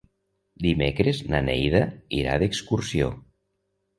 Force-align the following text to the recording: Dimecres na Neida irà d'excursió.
Dimecres 0.65 1.19
na 1.33 1.41
Neida 1.49 1.83
irà 2.21 2.39
d'excursió. 2.45 3.13